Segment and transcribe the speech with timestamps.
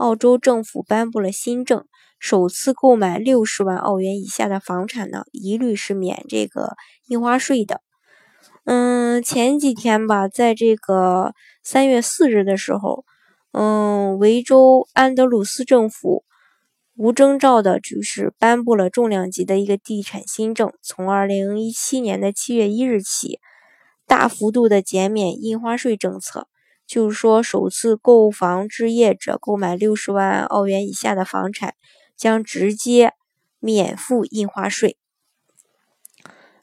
[0.00, 1.84] 澳洲政府颁布了新政，
[2.18, 6.74] 首次购买六十万澳元以下的房产呢，一律是免这个
[7.08, 7.82] 印花税的。
[8.64, 13.04] 嗯，前几天吧，在这个三月四日的时候，
[13.52, 16.24] 嗯，维州安德鲁斯政府
[16.96, 23.38] 无征兆的，就是颁布了重量级的一个地产新政，从二零一七年的七月一日起，
[24.06, 26.46] 大幅度的减免印花税政策。
[26.90, 31.76] 就是说，首次购房置业者购买六十万澳元以下的房产，
[32.16, 33.12] 将直接
[33.60, 34.96] 免付印花税。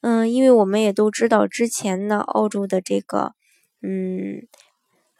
[0.00, 3.34] 嗯，因为我们也都知道，之前呢，澳洲的这个，
[3.82, 4.48] 嗯，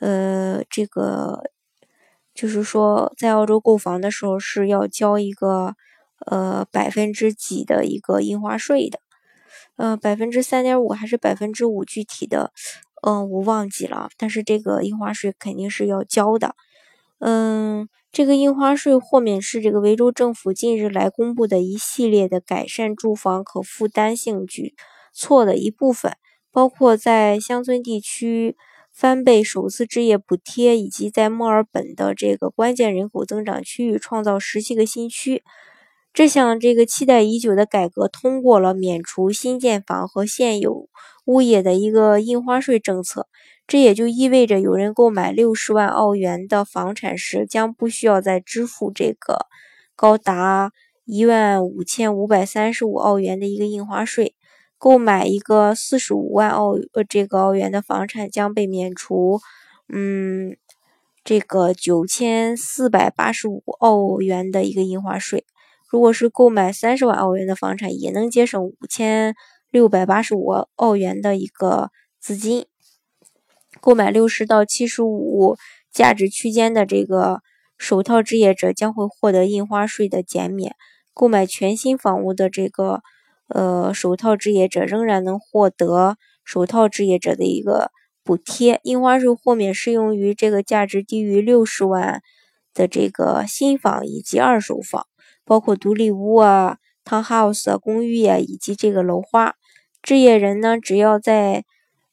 [0.00, 1.50] 呃，这个
[2.34, 5.76] 就是说，在澳洲购房的时候是要交一个
[6.24, 9.00] 呃百分之几的一个印花税的，
[9.76, 12.54] 呃，百分之三点五还是百分之五，具体的。
[13.06, 16.54] 嗯，我忘记了，但是这个印花税肯定是要交的。
[17.18, 24.74] 嗯，这个印花税豁免是这个维州政府近日来公布的一系列的改善住房可负担性举
[25.12, 26.16] 措的一部分，
[26.50, 28.56] 包括在乡村地区
[28.90, 35.42] 翻倍首次置业补贴，以及在墨尔本的这个关键人口增长区域创造十七个新区。
[36.14, 40.88] 这项这个期待已久的改革通过了免除新建房和现有
[41.24, 43.26] 物业的一个印花税政策，
[43.66, 49.46] 这也就意味着有人购买六十万澳元的房产时，将不需要再支付这个
[49.96, 50.70] 高达
[51.04, 54.36] 一万五千五百三十五澳元的一个印花税。
[54.78, 59.40] 购买一个四十五万澳呃这个澳元的房产将被免除，
[59.92, 60.56] 嗯，
[61.24, 65.44] 这个九千四百八十五澳元的一个印花税。
[65.94, 69.36] 如果是购买三十万澳元的房产，也能节省五千
[69.70, 72.66] 六百八十五澳元的一个资金。
[73.80, 75.56] 购买六十到七十五
[75.92, 77.42] 价值区间的这个
[77.78, 80.74] 首套置业者将会获得印花税的减免。
[81.12, 83.00] 购买全新房屋的这个
[83.46, 87.92] 呃首套置业者仍然能获得首套置业者的一个
[88.24, 88.80] 补贴。
[88.82, 92.20] 印花税豁免适用于这个价值低于六十万
[92.74, 95.06] 的这个新房以及二手房。
[95.44, 99.54] 包括独立屋啊、townhouse 啊、公寓啊，以及这个楼花，
[100.02, 101.64] 置业人呢，只要在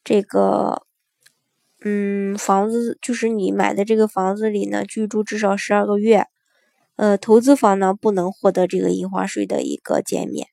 [0.03, 0.83] 这个
[1.83, 6.27] 嗯房子，就是你买的这个房子里呢居住至少十二个月，
[6.95, 10.47] 呃，投资房呢不能获得这个印花税的一个减免。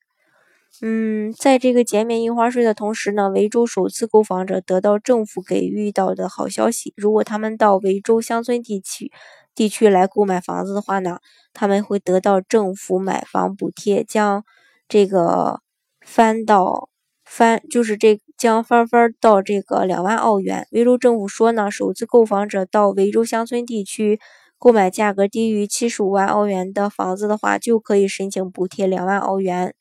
[0.81, 9.11] 嗯，在这个减免印花税的同时呢，维州首次购房者得到政府给予到的好消息，如果他们到维州乡村地区。
[9.57, 11.19] 地区来购买房子的话呢，
[11.53, 14.45] 他们会得到政府买房补贴，将
[14.89, 15.61] 这个
[16.01, 16.89] 翻到
[17.25, 20.69] 翻，就是这将翻番到这个两万澳元。
[20.71, 24.21] 维州政府说呢，首次购房者到维州乡村地区
[24.59, 29.75] 购买价格低于七十五万澳元的房子的话，就可以申请补贴两万澳元。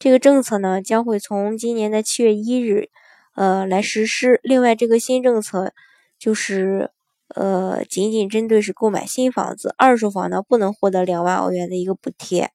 [0.00, 2.88] 这个政策呢，将会从今年的七月一日，
[3.36, 4.40] 呃，来实施。
[4.42, 5.72] 另外，这个新政策
[6.18, 6.90] 就是。
[7.36, 12.50] 呃，仅仅针对是购买新房子，二手房呢不能获得两万澳元的一个补贴。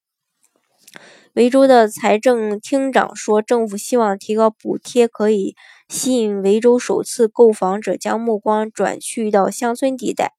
[1.32, 5.56] 维州的财政厅长说，政府希望提高补贴，可以
[5.88, 10.34] 吸引维州首次购房者将目光转去到乡村地带。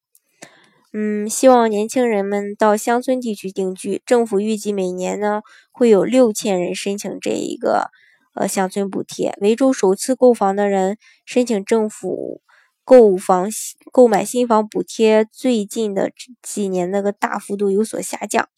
[0.99, 4.01] 嗯，希望年轻人们到乡村地区定居。
[4.07, 7.91] 政府预计每年呢会有六千人申请这一个
[8.35, 9.37] 呃乡村补贴。
[9.43, 10.97] 维州首次购房的人
[11.27, 12.41] 申请政府。
[12.89, 13.49] 购房
[13.91, 18.49] 购买新房补贴最近的几年那个大幅度有所下降，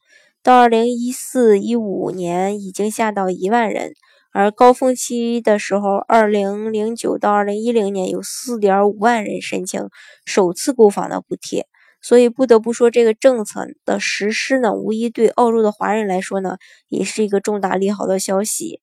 [0.43, 3.95] 到二零一四一五年已经下到一万人，
[4.35, 9.89] 而高峰期的时候，二零零九到二零一零年有四点五万人申请
[10.27, 11.67] 首次购房的补贴，
[12.01, 16.59] 所以不得不说这个政策的实施呢，无疑对澳洲的华人来说呢，
[16.89, 18.81] 也是一个重大利好的消息。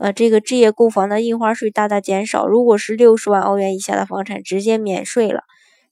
[0.00, 2.46] 呃，这个置业购房的印花税大大减少。
[2.46, 5.42] 如果是六十万澳元以下的房产，直接免税了，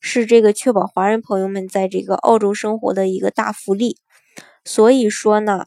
[0.00, 3.98] 是这个确保华人朋友们在这个澳洲生活的一个大福利。
[4.64, 5.66] 所以说呢，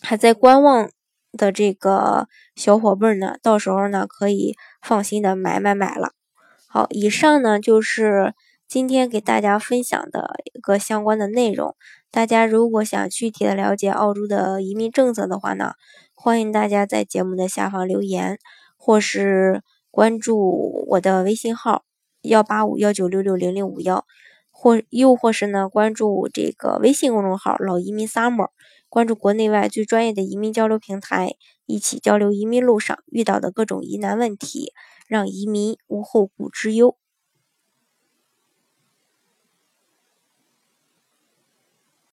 [0.00, 0.90] 还在观望
[1.32, 6.12] 的这个小伙伴呢，到时候呢可以放心的买买买了。
[6.68, 8.34] 好，以上呢就是
[8.72, 11.76] 今天给大家分享的一个相关的内容。
[12.10, 15.74] 大家如果想具体的了解澳洲的移民政策的话呢，
[16.14, 18.38] 欢迎大家在节目的下方留言，
[18.78, 21.84] 或是关注我的微信号
[22.22, 24.06] 幺八五幺九六六零零五幺，
[24.50, 28.48] 或又或是呢关注这个微信公众号老移民 summer，
[28.88, 31.34] 关注国内外最专业的移民交流平台，
[31.66, 34.72] 一起交流移民路上遇到的各种疑难问题，
[35.06, 36.96] 让移民无后顾之忧。